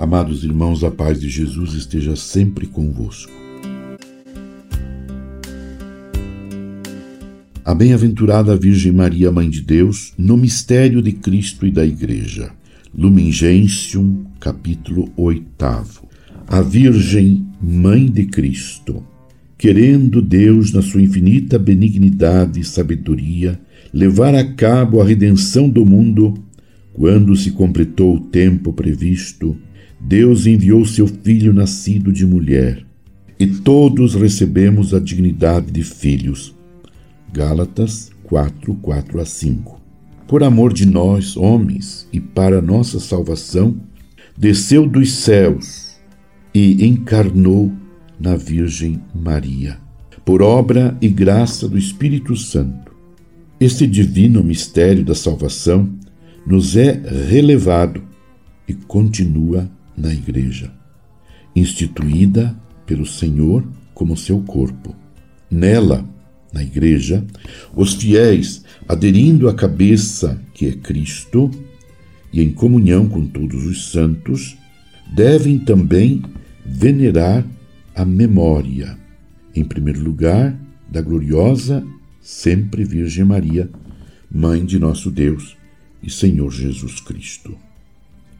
[0.00, 3.30] Amados irmãos, a paz de Jesus esteja sempre convosco.
[7.62, 12.50] A bem-aventurada Virgem Maria, Mãe de Deus, no mistério de Cristo e da Igreja.
[12.96, 15.44] Lumen Gentium, capítulo 8.
[16.48, 19.04] A Virgem, Mãe de Cristo.
[19.58, 23.60] Querendo Deus, na sua infinita benignidade e sabedoria,
[23.92, 26.32] levar a cabo a redenção do mundo,
[26.94, 29.58] quando se completou o tempo previsto,
[30.00, 32.84] Deus enviou seu Filho nascido de mulher,
[33.38, 36.54] e todos recebemos a dignidade de filhos.
[37.32, 39.80] Gálatas 4, 4 a 5.
[40.26, 43.76] Por amor de nós, homens, e para nossa salvação,
[44.36, 45.96] desceu dos céus
[46.54, 47.72] e encarnou
[48.18, 49.78] na Virgem Maria,
[50.24, 52.92] por obra e graça do Espírito Santo.
[53.60, 55.90] Este divino mistério da salvação
[56.46, 56.92] nos é
[57.28, 58.02] relevado
[58.66, 59.70] e continua
[60.00, 60.72] na Igreja,
[61.54, 62.56] instituída
[62.86, 64.94] pelo Senhor como seu corpo.
[65.50, 66.04] Nela,
[66.52, 67.24] na Igreja,
[67.74, 71.50] os fiéis, aderindo à cabeça que é Cristo
[72.32, 74.56] e em comunhão com todos os santos,
[75.12, 76.22] devem também
[76.64, 77.44] venerar
[77.94, 78.96] a memória,
[79.54, 81.84] em primeiro lugar, da gloriosa
[82.20, 83.68] sempre Virgem Maria,
[84.32, 85.56] Mãe de nosso Deus
[86.00, 87.56] e Senhor Jesus Cristo.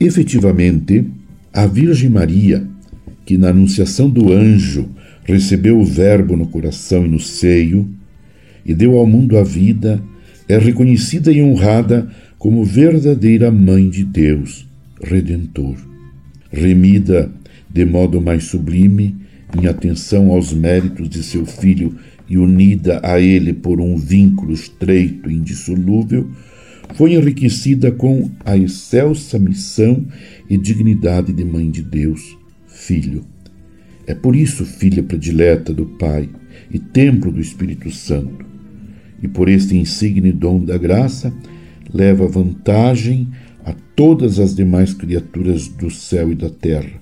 [0.00, 1.08] Efetivamente,
[1.56, 2.68] a Virgem Maria,
[3.24, 4.90] que na anunciação do anjo
[5.24, 7.88] recebeu o Verbo no coração e no seio
[8.62, 10.02] e deu ao mundo a vida,
[10.46, 14.66] é reconhecida e honrada como verdadeira Mãe de Deus,
[15.02, 15.76] Redentor.
[16.52, 17.32] Remida
[17.70, 19.16] de modo mais sublime,
[19.58, 21.94] em atenção aos méritos de seu filho
[22.28, 26.28] e unida a ele por um vínculo estreito e indissolúvel,
[26.94, 30.04] foi enriquecida com a excelsa missão
[30.48, 32.36] e dignidade de Mãe de Deus,
[32.66, 33.24] Filho.
[34.06, 36.28] É por isso filha predileta do Pai
[36.70, 38.46] e templo do Espírito Santo.
[39.22, 41.32] E por este insigne dom da graça,
[41.92, 43.28] leva vantagem
[43.64, 47.00] a todas as demais criaturas do céu e da terra.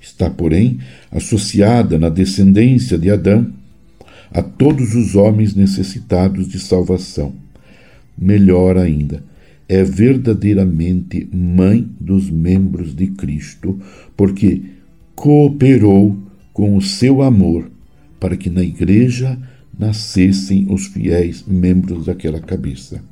[0.00, 0.78] Está, porém,
[1.10, 3.52] associada na descendência de Adão
[4.32, 7.41] a todos os homens necessitados de salvação.
[8.16, 9.22] Melhor ainda,
[9.68, 13.78] é verdadeiramente mãe dos membros de Cristo,
[14.16, 14.62] porque
[15.14, 16.16] cooperou
[16.52, 17.70] com o seu amor
[18.20, 19.38] para que na igreja
[19.78, 23.02] nascessem os fiéis membros daquela cabeça.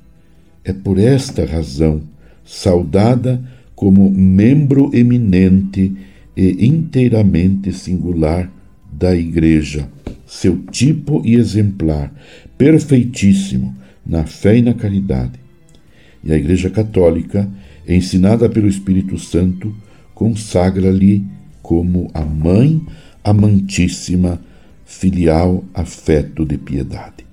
[0.64, 2.02] É por esta razão
[2.44, 3.42] saudada
[3.74, 5.92] como membro eminente
[6.36, 8.50] e inteiramente singular
[8.92, 9.88] da Igreja,
[10.26, 12.12] seu tipo e exemplar,
[12.58, 13.74] perfeitíssimo
[14.04, 15.38] na fé e na caridade.
[16.22, 17.48] E a Igreja Católica,
[17.86, 19.74] ensinada pelo Espírito Santo,
[20.14, 21.24] consagra-lhe
[21.62, 22.84] como a mãe
[23.24, 24.40] amantíssima,
[24.84, 27.24] filial afeto de piedade.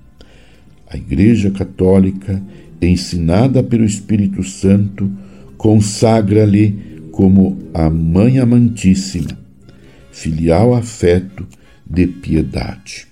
[0.89, 2.41] A Igreja Católica,
[2.81, 5.11] ensinada pelo Espírito Santo,
[5.57, 9.37] consagra-lhe como a Mãe Amantíssima,
[10.11, 11.47] filial afeto
[11.89, 13.07] de piedade.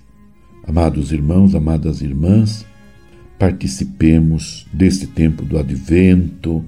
[0.68, 2.66] Amados irmãos, amadas irmãs,
[3.38, 6.64] participemos deste tempo do Advento,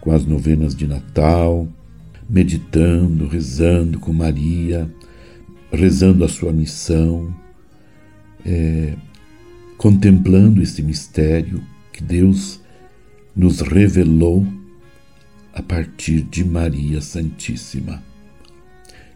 [0.00, 1.68] com as novenas de Natal,
[2.28, 4.90] meditando, rezando com Maria,
[5.72, 7.34] rezando a sua missão,
[8.44, 8.94] é,
[9.76, 12.60] contemplando este mistério que Deus
[13.34, 14.46] nos revelou
[15.52, 18.02] a partir de Maria Santíssima,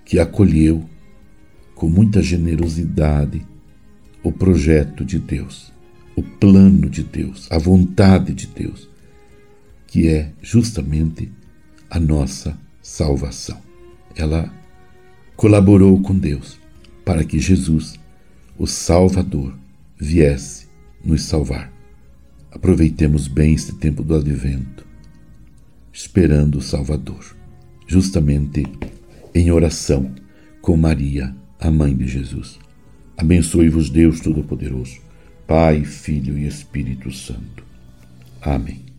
[0.04, 0.84] que acolheu
[1.74, 3.46] com muita generosidade
[4.22, 5.72] o projeto de Deus,
[6.16, 8.88] o plano de Deus, a vontade de Deus,
[9.86, 11.30] que é justamente
[11.90, 13.60] a nossa salvação.
[14.16, 14.52] Ela
[15.36, 16.58] colaborou com Deus
[17.04, 17.98] para que Jesus,
[18.58, 19.54] o Salvador,
[19.98, 20.66] viesse
[21.04, 21.72] nos salvar.
[22.50, 24.92] Aproveitemos bem este tempo do advento
[25.92, 27.36] esperando o Salvador,
[27.86, 28.64] justamente
[29.34, 30.10] em oração
[30.60, 32.58] com Maria, a mãe de Jesus.
[33.16, 34.98] Abençoe-vos Deus Todo-Poderoso,
[35.52, 37.62] Pai, Filho e Espírito Santo.
[38.40, 38.91] Amém.